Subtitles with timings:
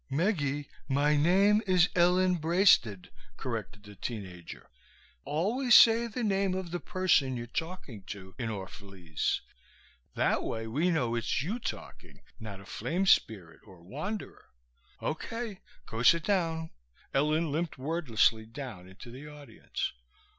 [0.09, 4.67] "'Meggie, my name is Ellen Braisted,'" corrected the teen ager.
[5.25, 9.41] "Always say the name of the person you're talkin' to in Orph'lese,
[10.15, 14.45] that way we know it's you talkin', not a flame spirit or wanderer.
[15.03, 16.71] Okay, go sit down."
[17.13, 19.93] Ellen limped wordlessly down into the audience.